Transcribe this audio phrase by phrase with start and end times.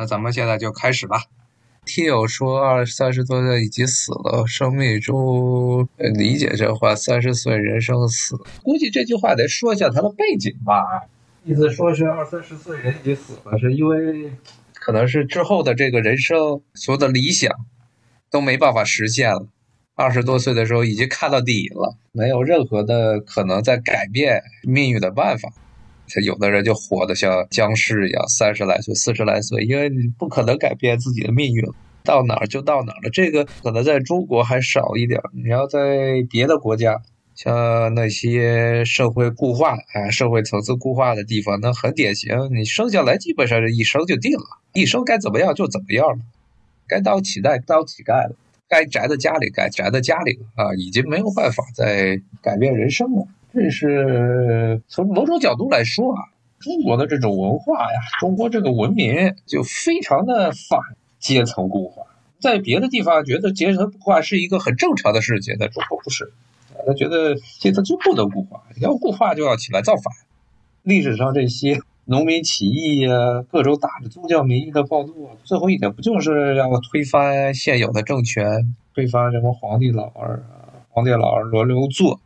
[0.00, 1.24] 那咱们现在就开始吧。
[1.84, 8.34] 听友说二三十多岁已经死了，生命中理解这话，三十岁人生死。
[8.62, 11.02] 估计这句话得说一下它的背景吧。
[11.44, 14.32] 意思说是二三十岁人已经死了，是因为
[14.72, 17.54] 可能是之后的这个人生所有的理想
[18.30, 19.48] 都没办法实现了。
[19.94, 25.50] 二十多岁的时候已经看到底了，没有任何的可能再改变命运的办法。
[26.22, 31.64] 有的人就活得像僵尸一样，三十来岁、四十来岁，因为你不可能改变自己的命运，
[32.02, 33.10] 到哪儿就到哪儿了。
[33.10, 37.00] 这个可能在中国还少一点，你要在别的国家，
[37.34, 46.18] 像那些社会固化啊、社会层次固化的地方，那很典型，你生下来基本上是一生就定了，一生该怎么样就怎么样了，
[46.88, 48.36] 该当乞丐当乞丐了，
[48.68, 53.26] 该宅在家里该宅在家里了啊，已经没有办法再改变人生了。
[53.52, 56.22] 这是从某种角度来说啊，
[56.58, 60.78] 中国的这种文化呀，中国这个文明就非常的反
[61.18, 62.04] 阶层固化。
[62.38, 66.32] 在别的地方觉得阶层固化是一个很正常的事情，在中国不是，
[66.86, 70.14] 他觉得阶层就不能固化，要固化就要起来造反。
[70.82, 82.20] 历史上这些农民起义呀，各种打着宗教名义的暴动，最后一点不就是要推翻现有的政权，推翻什么皇帝老儿啊，皇帝老儿轮流坐。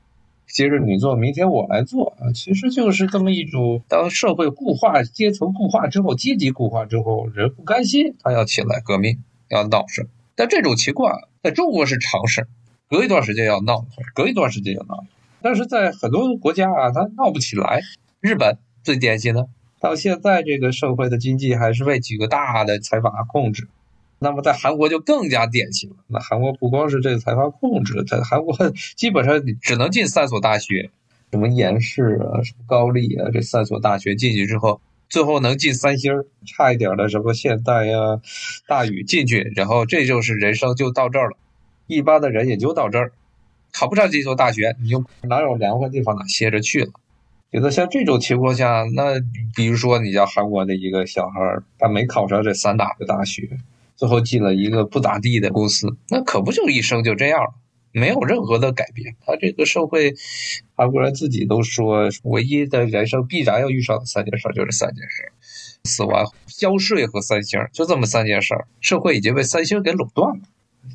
[0.47, 3.83] 接着你做，明天我来做啊，其实就是这么一种。
[3.89, 10.09] 当社会固化、阶层固化之后，阶级固化之后，人不甘心，他要起来革命，要闹事。
[10.37, 12.47] 但这种情况在中国是常事，
[12.89, 15.05] 隔一段时间要闹一会儿，隔一段时间要闹。
[15.43, 17.81] 但是在很多国家啊，他闹不起来。
[18.21, 19.49] 日本最典型的，
[19.81, 23.69] 到现在这个社会的经济还是被几个大的财阀控制。
[24.19, 25.97] 那么在韩国就更加典型了。
[26.07, 28.57] 那韩国不光是这个财阀控制，在韩国
[28.97, 30.91] 基本上只能进三所大学，
[31.31, 36.13] 什么延世啊，什么高丽啊，这三所大学进去之后，最后能进三星
[36.47, 37.99] 差一点的什么现代呀、
[38.67, 41.37] 大宇进去，然后这就是人生就到这儿了。
[41.87, 43.13] 一般的人也就到这儿，
[43.73, 46.93] 考不上这所大学，你就哪有凉快地方哪歇着去了。
[47.53, 49.21] 觉得像这种情况下，那
[49.55, 51.41] 比如说你叫韩国的一个小孩，
[51.79, 53.49] 他没考上这三大的大学。
[53.97, 57.41] 最后进了一个不咋地的公司，那可不就一生就这样，
[57.93, 59.15] 没有任何的改变。
[59.25, 60.15] 他这个社会，
[60.75, 65.33] 韩国人自己都说，唯一的人生必然要遇上的三件事就是三件事：
[65.85, 68.55] 死亡、交税和三星，就这么三件事。
[68.81, 70.43] 社会已经被三星给垄断了，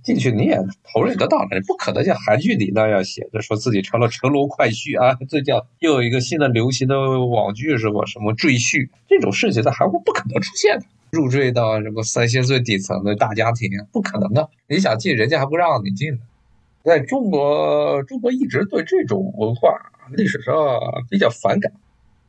[0.03, 8.05] 进去你也投入得到了，不可能像韩剧里那样写着说自己成了乘龙快婿啊，这叫又有一个新的流行的网剧是吧？
[8.05, 10.85] 什么赘婿这种事情在韩国不可能出现的。
[11.11, 14.49] 入赘到什么三星最底层的大家庭，不可能的。
[14.67, 16.19] 你想进，人家还不让你进呢。
[16.83, 19.69] 在中国，中国一直对这种文化
[20.11, 20.55] 历史上
[21.09, 21.73] 比较反感，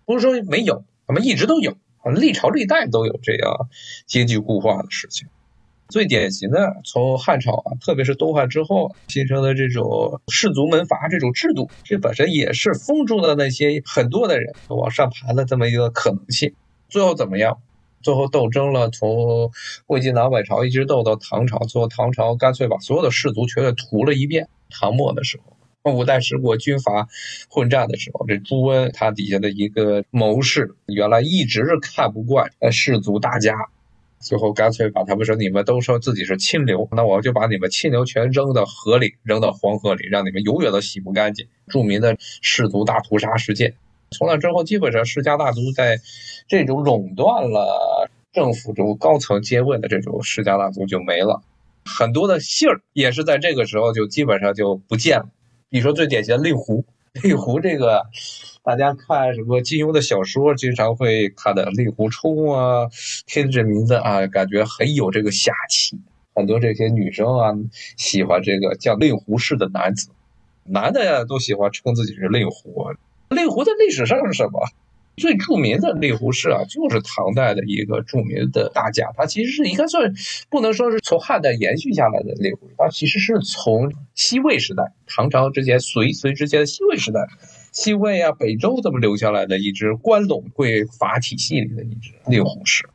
[0.04, 1.76] 不是说没有，我们一直都有，
[2.16, 3.68] 历朝历代都有这样
[4.06, 5.28] 阶级固化的事情。
[5.88, 16.54] 最典型的，从汉朝啊，特别是东汉之后形成的这种士族门阀这种制度，这本身也是封住了那些很多的人往上爬的这么一个可能性。
[16.88, 17.58] 最后怎么样？
[18.02, 19.50] 最后斗争了，从
[19.86, 24.48] 魏晋南北朝一直斗到唐朝，最后唐朝干脆把所有的士族全给屠了一遍。
[24.70, 25.38] 唐末的时
[25.82, 27.08] 候，五代十国军阀
[27.48, 33.54] 混战的时候，这朱温他底下的一个谋士，原来一直是看不惯呃士族大家，
[34.18, 41.46] 最后干脆把他们说你们都说自己是清流，那我就把你们清流全扔到河里，扔到黄河里，让你们永远都洗不干净。
[41.66, 43.74] 著名的士族大屠杀事件。
[44.10, 45.98] 从那之后，基本上世家大族在
[46.48, 51.42] 这种垄断了政府中高层接位的这种世家大族就没了，
[51.84, 55.28] 很多的姓儿也是在这个时候就基本上就不见了。
[55.68, 56.84] 比如说最典型的令狐，
[57.22, 58.04] 令狐这个
[58.64, 62.88] 大家看什么金庸的小说，经常会看的令狐冲啊，
[63.26, 65.98] 听这名字啊，感觉很有这个侠气。
[66.34, 67.54] 很多这些女生啊，
[67.96, 70.08] 喜欢这个叫令狐氏的男子，
[70.64, 72.86] 男的都喜欢称自己是令狐。
[73.30, 74.60] 令狐在历史上是什么？
[75.16, 79.12] 最著名的令狐氏啊，就是唐代的一个著名的大家。
[79.16, 80.12] 他其实是应该算
[80.48, 87.20] 不能说是从汉代延续下来的令狐，他其实是从西魏时代，唐朝之前、隋隋之前的西魏时代，
[87.70, 92.88] 西魏啊、北周这么留下来的一支关陇贵法体系里的一支令狐氏。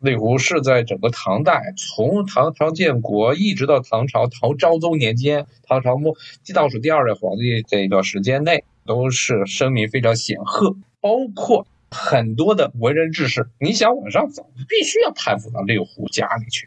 [0.00, 6.16] 令狐氏在整个唐代，从唐朝建国一直到唐朝唐昭宗年间，唐朝末
[6.54, 8.64] 倒数第二任皇帝这一段时间内。
[8.86, 13.48] 都是声名非常显赫，包括很多的文人志士。
[13.58, 16.66] 你想往上走，必须要攀附到令狐家里去。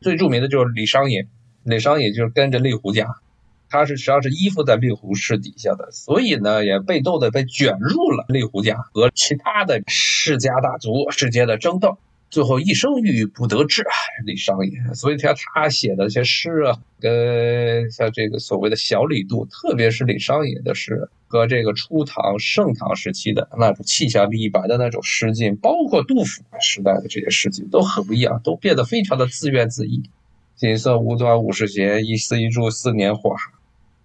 [0.00, 1.26] 最著名的就是李商隐，
[1.64, 3.16] 李商隐就是跟着令狐家，
[3.68, 11.98] 他是实际上是依附在令狐氏底下的，所以呢，也被动的被卷入了令狐家和其他的世家大族之间的争斗。
[12.28, 13.94] 最后一生郁郁不得志啊，
[14.24, 14.94] 李商隐。
[14.94, 29.90] 所以他他写的一些诗啊，跟像这个所谓的小李杜，特别是李商隐的诗，和这个初唐、盛唐时期的那种气象李白的那种诗境，包括杜甫时代的这些诗境，都很不一样，都变得非常的自怨自艾。
[30.56, 33.36] 锦瑟无端五十弦，一丝一柱四年华，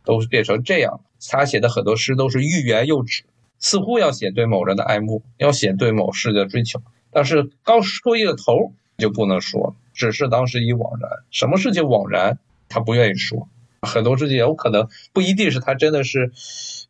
[0.03, 1.00] 都是变成这样。
[1.29, 3.23] 他写的很多诗都是欲言又止，
[3.57, 6.81] 似乎要写对某人的爱慕，要写对某事的追求，
[7.12, 11.10] 但是刚说一个头就不能说，只是当时已惘然。
[11.30, 13.48] 什么事情惘然，他不愿意说。
[13.81, 16.31] 很多事情有可能不一定是他真的是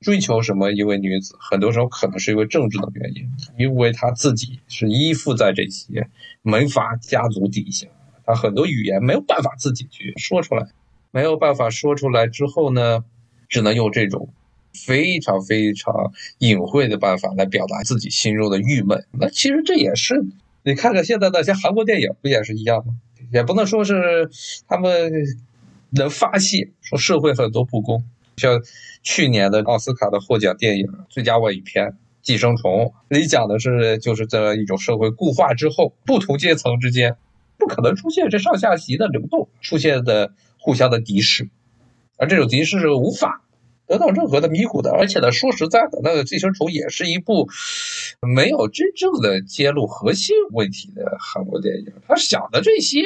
[0.02, 6.10] 追求什么一位女子，很多时候可能是因为政治的原因，因为他自己是依附在这些
[6.42, 7.88] 门阀家族底下。
[8.26, 10.68] 他很多语言没有办法自己去说出来，
[11.12, 13.06] 没有办法说出来之后呢，
[13.48, 14.28] 只能用这种
[14.74, 19.06] 非常非常隐晦的办法来表达自己心中的郁闷。
[19.12, 20.24] 那其实这也是
[20.64, 22.94] 你看看现在那些韩国电影不也是一样吗？
[23.32, 24.30] 也不能说是
[24.68, 25.12] 他们
[25.92, 28.04] 能发泄，说社会很多不公。
[28.38, 28.62] 像
[29.04, 31.86] 去年的奥斯卡的获奖电影最佳外语片
[32.22, 32.72] 《寄生虫》，
[33.10, 37.16] 里讲的是就是这一种社会固化之后，不同阶层之间。
[37.58, 41.48] 不可能出现这上下级的流动，出现的互相的敌视，
[42.18, 43.44] 而这种敌视是无法
[43.92, 44.92] 得到任何的弥补的。
[44.92, 47.50] 而且呢，说实在的，那个《寄生虫》也是一部
[48.36, 51.88] 没有真正的揭露核心问题的韩国电影。
[52.08, 53.02] 他想的这些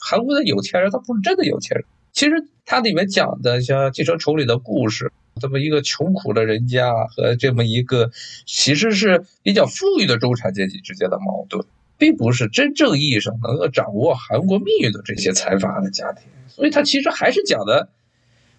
[0.00, 1.84] 韩国的有钱人，他不是真的有钱人。
[2.12, 2.32] 其实
[2.64, 8.10] 它里面讲的像《寄生虫》里的故事，这么一个穷苦的人家和这么一个
[8.46, 11.66] 其实是比较富裕的中产阶级之间的矛盾。
[11.96, 17.88] 并不是真正意义上能够掌握韩国命运的这些财阀的家庭，所以他其实还是讲的，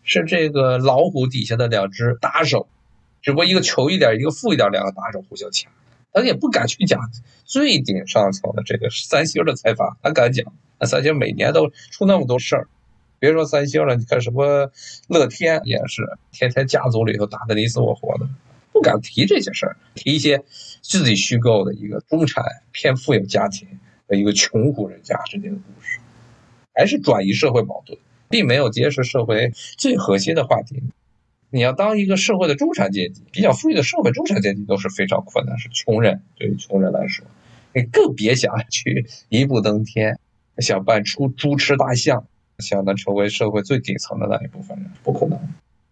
[0.06, 2.68] 是这个老虎底下的两只打手，
[3.22, 5.70] 只不过一个穷一点，一个富一点，两个打手互相抢。
[6.14, 7.12] 他也不敢去讲
[7.44, 10.54] 最顶上层的这个三星的财阀，他敢讲。
[10.80, 12.68] 那三星每年都出那么多事儿，
[13.20, 14.72] 别说三星了，你看什么
[15.08, 18.30] 乐天也是，天天家族里头打得你死我活的。
[18.72, 20.44] 不敢提这些事儿，提一些
[20.82, 23.68] 自己虚构的一个中产偏富有家庭
[24.08, 26.00] 的一个穷苦人家之间的故事，
[26.74, 27.98] 还是转移社会矛盾，
[28.30, 30.84] 并没有揭示社会最核心的话题。
[31.50, 36.22] 你要当一个社会的中产阶级，比较富裕的社会中产阶级都是非常困难，是穷人。
[36.36, 37.26] 对于穷人来说，
[37.74, 40.20] 你更别想去一步登天，
[40.58, 42.28] 想扮出猪吃大象，
[42.60, 45.40] 想能成为社会最底层的那一部分人，不可能。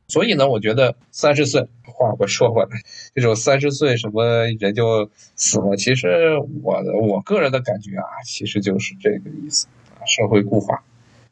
[0.09, 2.69] 所以呢，我觉得三十岁话我说回来，
[3.15, 9.67] 这种三十岁什么人就死了，其实我我个人的感觉啊，其实就是这个意思，
[10.05, 10.83] 社会固化，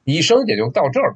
[0.04, 1.16] 一生也就到这儿，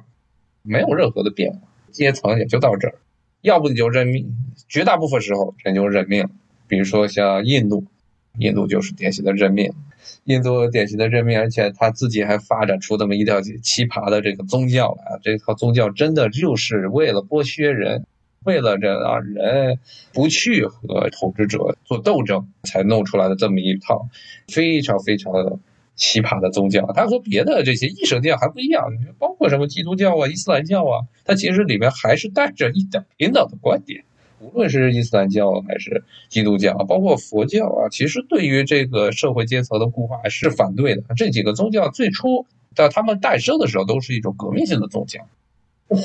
[0.62, 1.58] 没有任何的变化，
[1.90, 2.94] 阶层也就到这儿，
[3.40, 4.36] 要不你就认命，
[4.68, 6.28] 绝大部分时候人就认命，
[6.68, 7.84] 比如说像印度，
[8.38, 9.72] 印度就是典型的认命。
[10.22, 15.18] 印度典型的认命，而且他自己还发展出这么一条奇葩的这个宗教来。
[15.22, 18.06] 这套宗教真的就是为了剥削人，
[18.44, 19.78] 为了这让人
[20.12, 24.08] 不去和统治者做斗争，才弄出来的这么一套
[24.48, 25.32] 非常非常
[25.96, 26.86] 奇葩的宗教。
[26.94, 28.84] 它和别的这些异神教还不一样，
[29.18, 34.04] 包括什么基督教啊、伊斯兰教啊，它其实里面还是带着一点平等的观点。
[34.38, 41.02] 无论是伊斯兰教还是基督教，包括佛教啊，其实对于这个社会阶层的固化是反对的。
[41.16, 45.26] 这几个宗教最初在他们诞生的时候，都是一种革命性的宗教，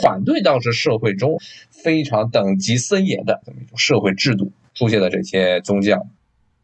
[0.02, 1.40] 反对当时社会中
[1.70, 6.08] 非常等级森严的这么一种社会制度出现的这些宗教。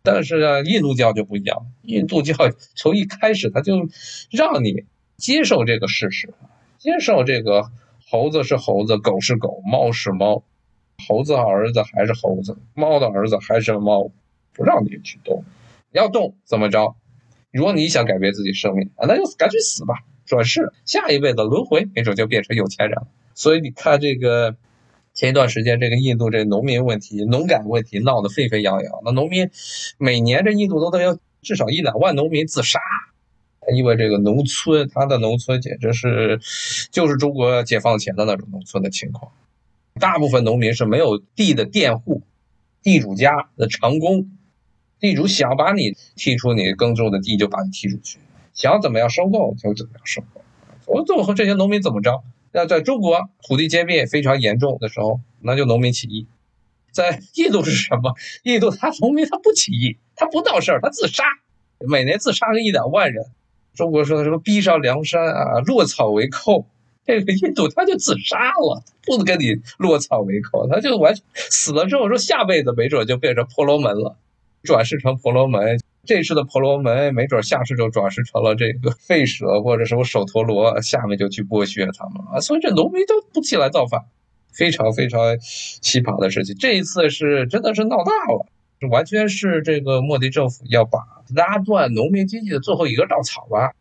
[0.10, 2.34] 但是呢，印度教就不一样，印度教
[2.76, 3.90] 从一开始他就
[4.32, 4.86] 让你
[5.18, 6.34] 接受这个事实，
[6.78, 7.70] 接受这个
[8.10, 10.44] 猴子是猴子，狗是狗，猫是猫。
[11.06, 14.10] 猴子儿子还是猴子，猫的儿子还是猫，
[14.54, 15.44] 不让你去动，
[15.92, 16.96] 要动怎么着？
[17.52, 23.08] 如果你想改变自己生命啊，那就赶紧死吧，转世下一辈子轮回，没准就变成有钱人了。
[23.36, 24.56] 所以你看这个
[25.18, 29.50] 前一段时间，这个印度这农民问题、农改问题闹得沸沸扬扬，那农民
[29.98, 32.80] 每年这印度都得要至少一两万农民自杀，
[33.76, 36.40] 因为这个农村，他的农村简直是
[36.92, 39.32] 就是中国解放前的那种农村的情况。
[40.00, 42.22] 大部分农民是没有地的佃户，
[42.84, 44.30] 地主家的长工，
[45.00, 48.20] 地主想把你踢出你耕种的地，就把你踢出去，
[48.54, 50.42] 想怎么样收购就怎么样收购。
[50.86, 52.22] 我最后这些农民怎么着？
[52.52, 56.28] 那在中国土地兼并非常严重的时候，那就农民起义。
[56.92, 58.16] 在印度是什么？
[58.44, 61.24] 印度他农民他不起义，他不闹事儿，他自杀，
[61.88, 63.26] 每年自杀个一两万人。
[63.76, 66.66] 中国说的什么“逼上梁山啊，落草为寇”。
[67.06, 74.18] 这个印度他就自杀了，不能跟你落草为寇，他就完死了之后说下辈子没准就变成婆罗门了，
[74.64, 82.40] 转世成婆罗门，这世的婆罗门，没准下世就转世成了这个吠舍或者什么首陀罗，下面就去剥削他们啊。
[82.40, 84.02] 所以这农民都不起来造反，
[84.52, 86.56] 非常非常奇葩的事情。
[86.56, 88.46] 这一次是真的是闹大了，
[88.80, 91.00] 这完全是这个莫迪政府要把
[91.36, 93.74] 拉断农民经济的最后一根稻草吧。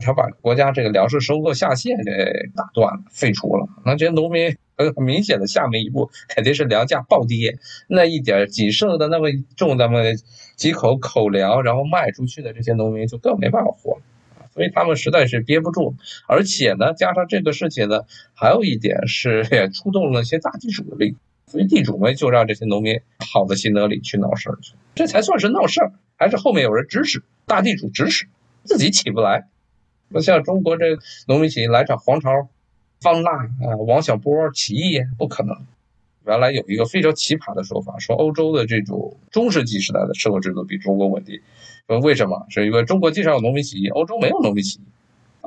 [0.00, 2.12] 他把国家这个粮食收购下线给
[2.56, 10.02] 打断了、废除了，那这些农民很很明显的下面一步肯定是粮价暴跌，那一点仅剩的那么种那么
[10.56, 14.02] 几口口粮，然后卖出去的这些农民就更没办法活了，
[14.52, 15.94] 所以他们实在是憋不住，
[16.26, 18.02] 而且呢，加上这个事情呢，
[18.34, 21.16] 还有一点是也触动了一些大地主的利，
[21.46, 28.26] 所以地主们就让这些农民好的心德里去闹事儿去，这才算是闹事儿，还是后面有人指使，大地主指使，
[28.64, 29.48] 自己起不来。
[30.10, 32.48] 不像中国这农民起义来场黄巢、
[33.04, 35.54] 方腊啊、王小波起义，不可能。
[36.26, 41.38] 原来有一个非常奇葩的说法，说欧洲的这种中世纪时代的社会制度比中国稳定。
[41.86, 42.46] 说为什么？
[42.48, 44.82] 是因为中国经常有农民起义，欧洲没有农民起义。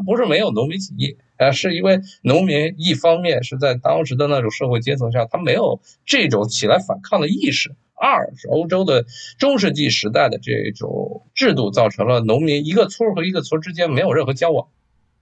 [0.05, 7.73] 不是没有农民起义，呃，是因为农民一方面是在当时的那种社会阶层上，他没有这种起来反抗的意识。
[7.95, 9.07] 二是欧洲的
[9.39, 14.67] 中世纪时代的这种制度，造成了农民一个村和一个村之间没有任何交往，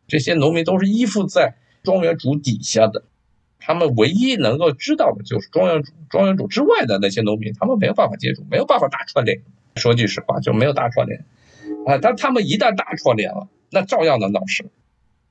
[0.09, 3.03] 这些农民都是依附在庄园主底下的，
[3.59, 9.41] 他们唯一能够知道的就是庄园主，庄园主之外的那些农民，他们没有办法接触，没有办法大串联。
[9.77, 11.23] 说句实话，就没有大串联
[11.85, 11.97] 啊。
[12.01, 14.65] 但他们一旦大串联了，那照样能闹事。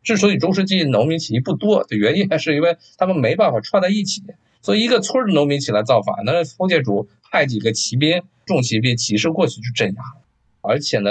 [0.02, 4.22] 之所以中世纪农民起义不多的原因，还是因为他们没办法串在一起。
[4.60, 10.23] 所以一个村的农民起来造反，那封建主派几个骑兵、重骑兵骑士过去就镇压了。
[10.66, 11.10] 而且呢，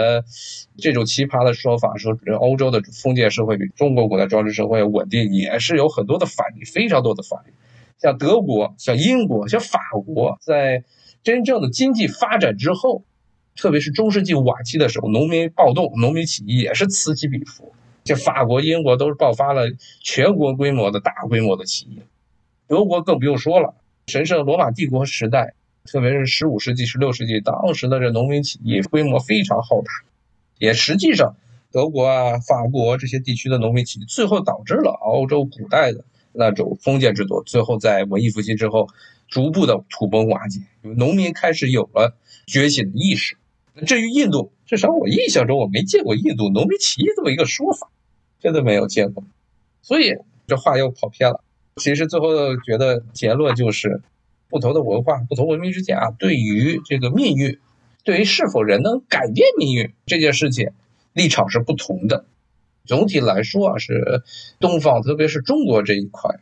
[0.78, 7.54] 这种奇葩的说法说，欧洲的封建社会比中国古代专制社会稳定，也是有很多的反例，非常多的反例。
[8.00, 10.84] 像德国、像英国、像法国，在
[11.24, 13.06] 真正的经济发展之后，
[13.56, 17.74] 特别是中世纪晚期的时候，农民暴动、农民起义也是此起彼伏。
[18.04, 19.64] 这法国、英国都是爆发了
[20.02, 22.02] 全国规模的大规模的起义。
[22.68, 23.76] 德国更不用说了，
[24.08, 25.54] 神圣罗马帝国时代，
[25.86, 29.92] 特别是十五世纪、十六世纪，当时的这农民起义规模非常浩大，
[30.58, 31.36] 也实际上，
[31.72, 38.88] 德国啊、法国这些地区的农民起义，最后导致了欧洲古代的那种封建制度，最后在文艺复兴之后，
[39.28, 42.16] 逐步的土崩瓦解，农民开始有了
[42.48, 43.36] 觉醒的意识。
[43.86, 47.90] 至于印度，至少我印象中我没见过印度农民起义这么一个说法，
[48.40, 49.24] 真的没有见过，
[49.82, 50.16] 所以
[50.48, 51.44] 这话又跑偏了。
[51.76, 54.02] 其实最后觉得结论就是，
[54.54, 57.58] 不同的文化、不同文明之间啊，对于这个命运，
[58.04, 60.70] 对于是否人能改变命运这件事情，
[61.12, 62.26] 立场是不同的。
[62.86, 64.22] 总体来说啊，是
[64.60, 66.40] 东方，特别是中国这一块，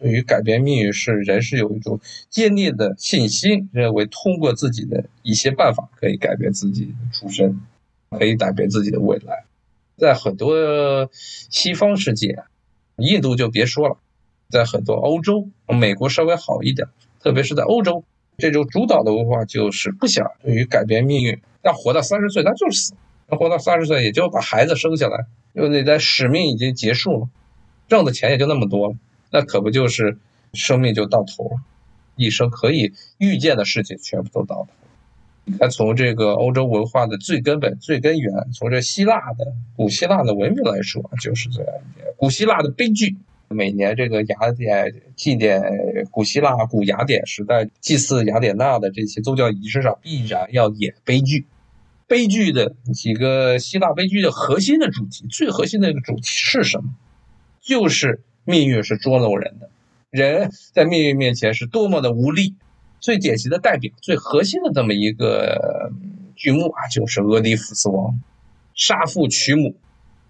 [0.00, 7.60] 对于改变命运是人是有一种坚定的信心，认为通过自己的一些办法可以改变自己的出身，
[8.08, 9.44] 可以改变自己的未来。
[9.98, 12.38] 在很多西方世界，
[12.96, 13.98] 印度就别说了。
[14.48, 16.88] 在很多欧洲，美国稍微好一点，
[17.22, 18.04] 特别是在欧洲，
[18.36, 22.94] 这种主导的文化就是不想对于改变命运，要活到三十岁那就是死，
[23.30, 27.28] 要活到三十岁也就把孩子生下来，因为你的使命已经结束了，
[27.86, 28.96] 挣的钱也就那么多了，
[29.30, 30.18] 那可不就是
[30.52, 31.60] 生命就到头了，
[32.16, 34.68] 一生可以预见的事情全部都到头。
[35.44, 41.74] 你看，从这个欧洲文化的最根本、最根源，从这希腊的古希腊的文明来说，就是这样，
[42.16, 43.16] 古希腊的悲剧。
[43.52, 45.62] 每年这个雅典祭典
[46.10, 51.46] 古希腊古雅典时代祭祀雅典娜的这些宗教仪式上，必然要演悲剧。
[52.08, 56.94] 悲剧的几个希腊悲剧的核心的主题，最核心的一个主题是什么？
[57.60, 59.70] 就是命运是捉弄人的，
[60.10, 62.54] 人在命运面前是多么的无力。
[63.00, 65.90] 最典型的代表，最核心的这么一个
[66.36, 68.20] 剧目啊，就是俄狄浦斯王
[68.74, 69.74] 杀父娶母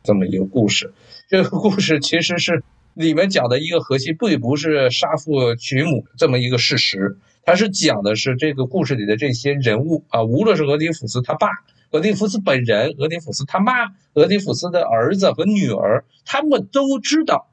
[0.04, 0.92] 这么一个故事。
[1.28, 2.62] 这个故事其实是。
[2.94, 11.48] 里面讲的一个核心，并不是杀父娶母这么一个事实，它是讲的是这个故事里的这些人物啊，无论是俄狄浦斯他爸、
[11.90, 13.72] 俄狄浦斯本人、俄狄浦斯他妈、
[14.14, 17.48] 俄狄浦斯的儿子和女儿，他们都知道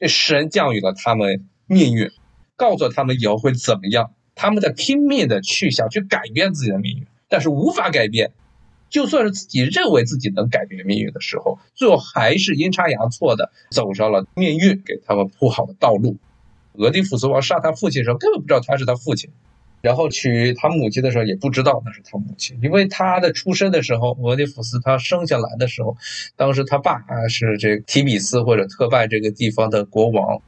[0.00, 2.10] 这神降予了他们命运，
[2.56, 8.32] 告诉他们以后会怎么样，他们在拼命的去想去改变自己的命运，但是无法改变。
[8.88, 16.16] 就算是自己认为自己能改变命运的时候，最后还是阴差阳错的走上了命运给他们铺好的道路。
[16.74, 19.30] 俄狄浦斯王杀他父亲的时候，根本不知道他是他父亲；
[19.82, 25.96] 然后娶他母亲的时候，也不知道那是他母亲，因为他的出生的时候，俄狄浦斯他生下来的时候，
[26.36, 30.40] 当时他爸啊是这个提比斯或者特拜这个地方的国王，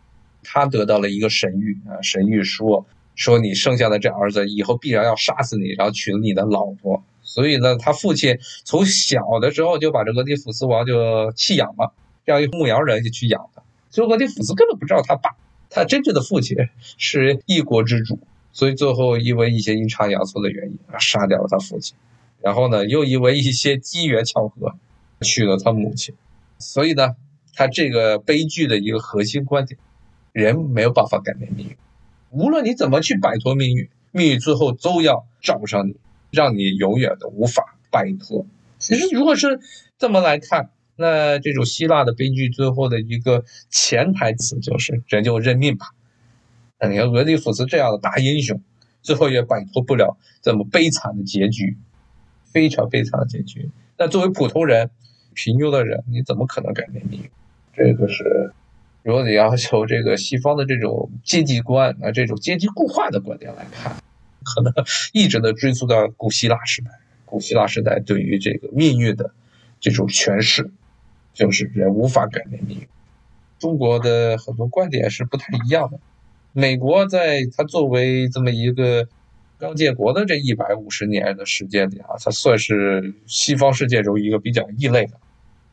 [0.44, 7.02] 他得到了一个神谕啊，神谕说说你生下的这儿子以后必然要杀死你，然后娶了你的老婆。
[7.30, 11.92] 所以呢，他父亲从小的时候就把这俄狄浦斯王就弃养了，
[12.25, 13.62] 让一牧羊人就去养他。
[13.88, 15.30] 所以俄狄浦斯根本不知道他爸，
[15.70, 16.56] 他真正的父亲
[16.99, 18.18] 是一国之主。
[18.52, 21.96] 所以最后因为一些阴差阳错的原因啊，杀掉了他父亲，
[22.40, 24.75] 然后呢，又因为一些机缘巧合
[25.20, 26.12] 娶了他母亲。
[26.58, 27.14] 所以呢，
[27.54, 29.78] 他这个悲剧的一个核心观点：
[30.32, 31.76] 人没有办法改变命运，
[32.30, 35.94] 无论你怎么去摆脱命运，命运最后都要找上你。
[36.30, 38.46] 让你永远的无法摆脱。
[38.78, 39.60] 其实，如果是
[39.99, 45.87] 这么来看，那这种希腊的悲剧最后的一个潜台词就是“人就认命吧”。
[46.80, 48.62] 那你看俄狄浦斯这样的大英雄，
[49.02, 51.76] 最后也摆脱不了这么悲惨的结局，
[52.52, 53.70] 非常悲惨的结局。
[53.99, 54.90] 那作为普通人、
[55.34, 57.30] 平庸的人，你怎么可能改变命运？
[57.75, 58.52] 这个是，
[59.02, 63.94] 如果你要求这个西方的这种阶级观啊，这种阶级固化的观点来看。
[64.44, 64.73] 可能
[65.12, 66.90] 一直的追溯到古希腊时代，
[67.25, 69.32] 古希腊时代对于这个命运的
[69.80, 70.70] 这种诠释，
[71.32, 72.88] 就是人无法改变命运。
[73.59, 76.00] 中国的很多观点是不太一样的。
[76.52, 79.06] 美国在它作为这么一个
[79.59, 85.12] 刚建国的这一百五十年的时间里啊，它算是西方世界中一个比较异类的，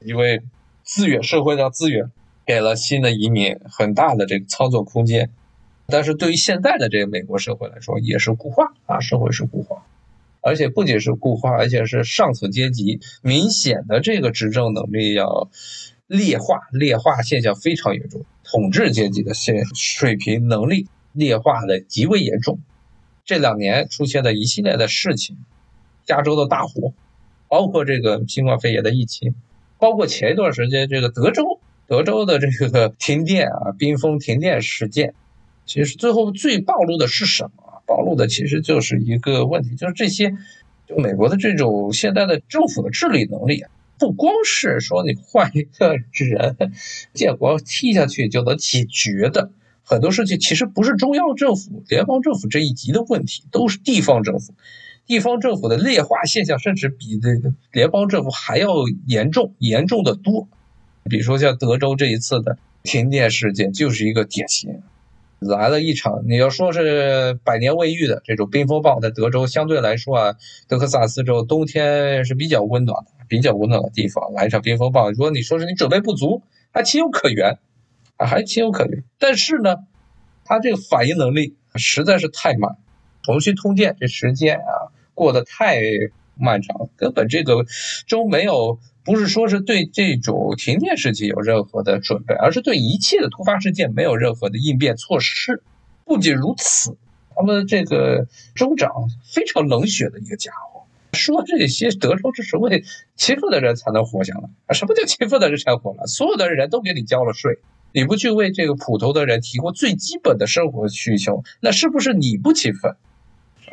[0.04, 0.42] 因为
[0.84, 2.12] 资源社会的资源
[2.46, 5.30] 给了新的移民很大的这个操作空间。
[5.90, 9.86] 但是对于现在的这个美国社会来说，也是固化啊，社会是固化，
[10.42, 15.50] 而且不仅是固化，而且是上层阶级明显的这个执政能力要
[16.08, 22.60] 劣化，劣化现象非常严重，统治阶级的现水平能力劣化的极为严重。
[23.24, 25.38] 这两年出现的一系列的事情，
[26.06, 26.94] 加州的大火，
[27.48, 29.36] 包括这个新冠肺炎的疫情，
[29.80, 35.14] 包括前一段时间这个德州德州的这个停电啊，冰封停电事件。
[35.68, 37.84] 其实最后最暴露的是什么？
[37.86, 40.34] 暴露的其实就是一个问题，就是这些，
[40.88, 43.64] 就美国的这种现在的政府的治理能力，
[44.00, 46.58] 不光是说你换一个人
[47.14, 49.52] 建国踢下去就能解决的，
[49.84, 54.54] 很多事情其实不是中央政府、联邦政府这一级的问题，都是地方政府，
[55.06, 58.70] 地方政府的劣化现象甚至比这个联邦政府还要
[59.06, 60.48] 严重，严重的多。
[61.10, 64.82] 比如说像德州这一次的停电事件，就是一个典型。
[65.40, 70.36] 来了一场，你要说是百年未遇的这种冰风暴，在德州相对来说啊，
[70.68, 77.60] 德克萨斯州冬天是比较温暖的，比较温暖的地方，来一场冰风暴，如果你说是你准备不足，还情有可原，
[78.16, 79.04] 啊，还情有可原。
[79.20, 79.76] 但是呢，
[80.44, 82.78] 他这个反应能力实在是太慢，
[83.22, 85.80] 重新通电这时间啊过得太
[86.34, 87.66] 漫长，根本这个
[88.08, 88.80] 州没有。
[89.08, 95.64] 不是说是对这种停电事情有任何的准备，而是对一切的突发事件没有任何的应变措施。
[96.04, 96.98] 不仅如此，
[97.34, 98.92] 他们这个州长
[99.24, 100.82] 非常冷血的一个家伙，
[101.14, 102.84] 说这些德州只是为
[103.16, 104.74] 勤奋的人才能活下来啊？
[104.74, 106.06] 什么叫勤奋的人才活了？
[106.06, 107.60] 所有的人都给你交了税，
[107.94, 112.94] 你不去为这个普通的人提供最基本的生活需求，那是不是你不勤奋？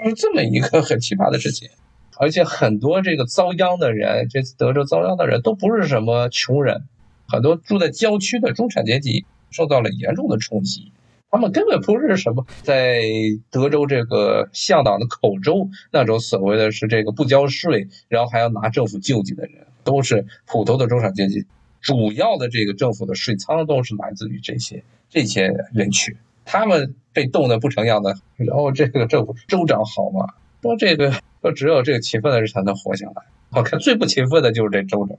[0.04, 1.68] 是这么一个很奇葩的事情。
[2.16, 6.84] 而且很多这个遭殃的人，这次德州遭殃的人都不是什么穷人，
[7.26, 10.92] 很多住在郊区的中产阶级受到了严重的冲击。
[11.30, 13.02] 他们根本不是什么在
[13.50, 21.44] 德州这个向党的口中那种所谓的是这个不交税，然后还要拿政府救济的人，都是普通的中产阶级。
[21.80, 28.14] 主要的这个政府的税仓都是来自于这些这些人群，他们被冻得不成样子。
[28.36, 30.34] 然后这个政府州长好吗？
[30.62, 31.12] 说这个。
[31.44, 33.12] 说只有这个勤奋的人才能活下来。
[33.50, 35.18] 我看最不勤奋的就是这州长，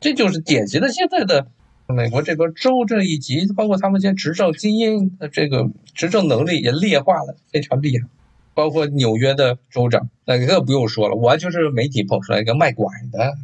[0.00, 1.46] 这就是典型的现在的
[1.86, 8.08] 美国这个州这一级，包括他们这些执政精英的这个执政能力也劣化了，非常厉害。
[8.54, 13.34] 包括纽约的州长，那更不用说了，完全是媒体捧出来一个卖拐的，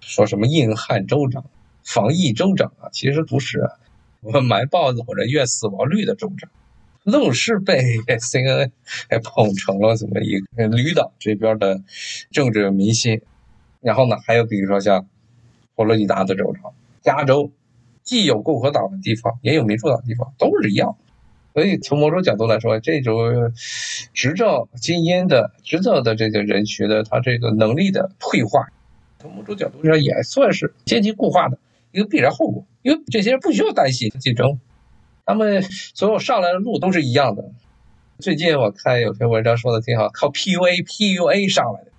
[0.00, 1.44] 说什么硬汉州长、
[1.84, 3.68] 防疫州长啊，其实不是，
[4.22, 6.50] 我们瞒报老人院死亡率的州长。
[7.04, 7.82] 愣是被
[8.18, 8.70] CNN
[9.08, 11.80] 给捧成了这么一个绿党这边的
[12.30, 13.20] 政治明星，
[13.80, 15.06] 然后呢，还有比如说像
[15.76, 17.52] 佛罗里达的州长、加州，
[18.02, 20.96] 既有共和党的地方，也有民主党的地方，都是一样。
[21.52, 23.52] 所以从某种角度来说，这种
[24.12, 28.66] 执政精英的执政的这个人群的他这个能力的退化，
[29.18, 31.58] 从某种角度上也算是阶级固化的
[31.92, 34.58] 一个必然后果，因为这些人不需要担心竞争。
[35.26, 37.44] 他们所有上来的路都是一样的。
[38.18, 41.90] 最近我看有篇文章说的挺好，靠 PUA、PUA 上来的。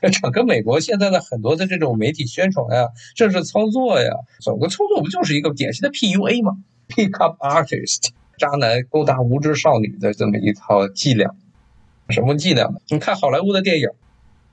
[0.00, 6.52] 这整个美国现在的很多的这种媒体宣传呀、政治操作呀，整个操作不就是一个典型的 PUA 吗
[6.88, 11.34] ？Pick up artist，渣男勾搭无知少女的这么一套伎俩。
[12.08, 12.80] 什么伎俩呢？
[12.88, 13.90] 你看好莱坞的电影，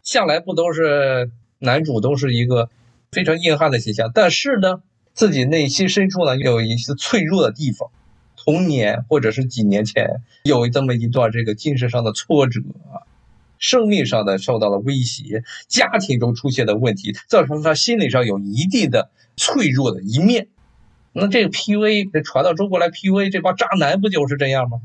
[0.03, 2.69] 向来不都是男主都是一个
[3.09, 4.81] 非常硬汉的形象，但是呢，
[5.13, 7.89] 自己内心深处呢有一些脆弱的地方。
[8.47, 12.61] 童年或者是几年前有这么一段这个精神上的挫折
[12.93, 13.03] 啊，
[13.59, 20.47] 生命上的受到了威胁，家庭中出现的问题，造成他心理上有一定的脆弱的一面。
[21.11, 24.79] 那这个 PUA 传到中国来，PUA 这帮渣男不就是这样吗？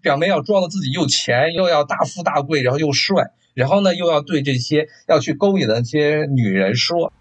[0.00, 7.12] 表面要装的自己又钱，又要大富大贵，然后又帅，然后呢又要对这些要去勾引的那些女人说。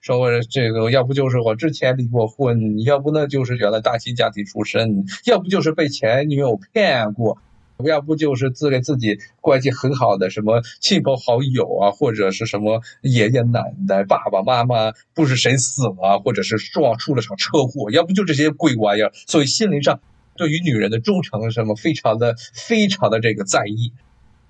[0.00, 7.36] 说我这个，要不就是我之前离过婚，要不呢就是原来大亲家庭出身，要不就是被前女友骗过，
[7.84, 20.00] 要不就是自给自己关系很好的什么亲朋好友啊，或者是什么爷爷奶奶、爸爸妈妈不是谁死了，或者是撞出了场车祸，要不就这些鬼玩意儿，所以心灵上
[20.34, 23.92] 对于女人的忠诚什么非常的非常的这个在意。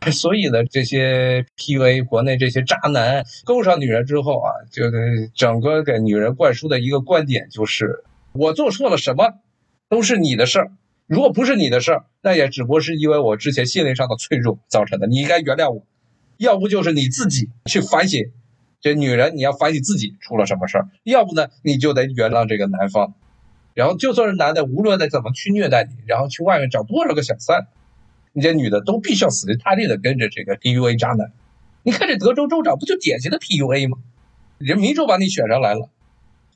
[0.13, 4.85] 所以呢，这些 PUA 国内这些渣男勾上女人之后啊，就
[5.35, 9.35] 整个给女人灌输的一个观点就是：我做错了什么，
[9.91, 10.73] 都是你的事儿。
[11.07, 15.07] 如果不是你的事儿，那也只不过是因为我之前心灵上的脆弱造成的。
[15.07, 15.83] 你应该原谅我，
[16.39, 18.31] 要不就是你自己去反省。
[18.81, 23.13] 这女人你要反省自己出了什么事儿，要不呢你就得原谅这个男方。
[23.75, 27.67] 然后就算是男的，无论的怎么去虐待你，然后去外面找多少个小三。
[28.33, 31.33] 那些女的都必须要死心塌地的跟着这个 PUA 渣男，
[31.83, 33.99] 你看这德州州长不就典型的 PUA 吗？
[34.59, 35.89] 人民众把你选上来了，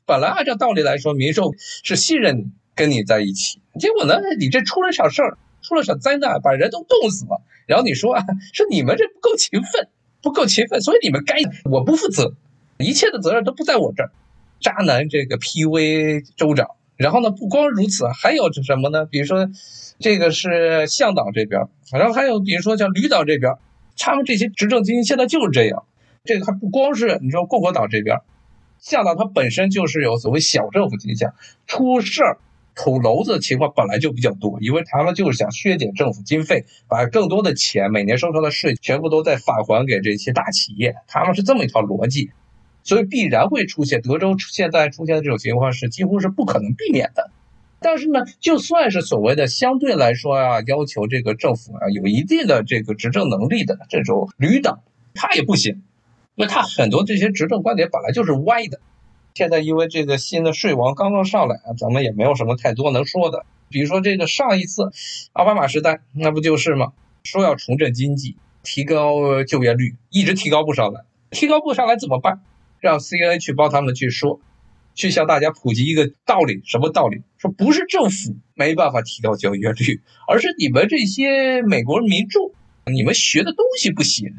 [0.05, 9.87] 本来按照道理来说，民众是信任你，跟你在一起，结果呢，你这出了小事儿，出了小灾难，把人都冻死了，然后你说啊，说你们这不够勤奋，
[10.21, 12.33] 不够勤奋，所以你们该我不负责，
[12.77, 14.11] 一切的责任都不在我这儿，
[14.59, 19.05] 渣男这个 PUA 州长，然后呢，不光如此，还有什么呢？
[19.05, 19.49] 比如说。
[19.97, 23.53] 这个是向导这边，然后还有比如说像吕导这边，
[23.97, 25.85] 他们这些执政精英现在就是这样。
[26.25, 28.17] 这个还不光是你说共和党这边，
[28.77, 31.33] 向导他本身就是有所谓小政府倾向，
[31.65, 32.39] 出事儿
[32.75, 42.31] 捅娄子的情况本来就比较多，因为他们就是想削减政府经费，把更多的钱每年收上的税全部都在返还给这些大企业，他们是这么一套逻辑，
[42.85, 47.29] 所以必然会出现德州现在出现的这种情况是几乎是不可能避免的。
[47.81, 54.79] 但是呢，就算是所谓的相对来说啊，要求这个政府啊有一定的这个执政能力的这种旅党，
[55.13, 55.83] 他也不行，
[56.35, 58.79] 因为他很多这些执政观点本来就是歪的。
[59.33, 63.45] 现在因为这个新的税王刚刚上来啊，咱们也没有什么太多能说的。
[63.67, 64.91] 比如说这个上一次
[65.33, 66.93] 奥巴马时代，那不就是吗？
[67.23, 72.41] 说要重振经济，提高就业率，一直提高不上来，提高不上来怎么办？
[72.85, 74.39] 让 CNN 去帮他们去说。
[74.97, 77.21] 去向大家普及一个道理，什么道理？
[77.37, 82.53] 说不是政府没办法提高就业率，而是你们这些美国民众，
[82.85, 84.31] 你们学的东西不行。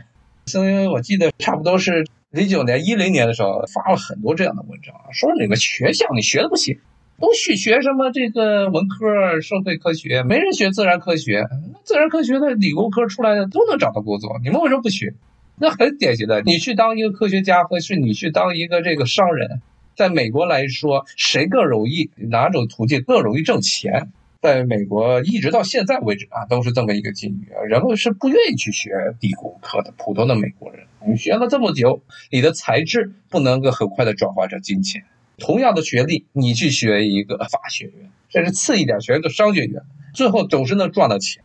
[0.47, 6.79] 所以我记得差不多是零九年、一零年的时候发了很多这样的文章，说你们学校你学的不行，
[7.21, 11.47] 都去学什么这个文科、社会科学，没人学自然科学。
[11.85, 15.13] 自然科学的理工科出来的都能找到工作，你们为什么不学？
[15.59, 19.63] 那很典型的，你去当一个科学家，或是你去当一个这个商人。
[19.95, 22.11] 在美国来说，谁更容易？
[22.17, 24.11] 哪种途径更容易挣钱？
[24.43, 27.65] 在美国一直到现在为止啊，都是这么一个境遇啊。
[27.65, 28.91] 人们是不愿意去学
[29.21, 35.03] 理工科的，普通的美国人，你学了这么久，你的才智不能够很快的转化成金钱。
[35.39, 41.43] 同样的学历，你去学一个法学院，甚至次一点学一个商学院，最后总是能赚到钱。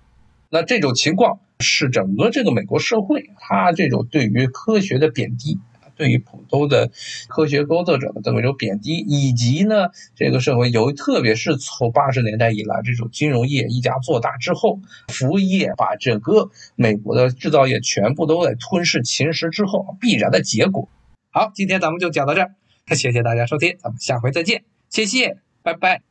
[0.49, 5.59] 那这种情况是整个这个美国社会，它这种对于科学的贬低。
[5.97, 6.89] 对于普通的
[7.27, 20.89] 科学工作者的这么一种贬低，以及呢，这个社会由于，特别是从八十年代以来，这种金融业一家做大之后，服务业把整个美国的制造业全部都在吞噬侵蚀之后，必然的结果。
[21.29, 22.55] 好，今天咱们就讲到这儿，
[22.95, 26.10] 谢谢大家收听，咱们下回再见，谢谢，拜拜。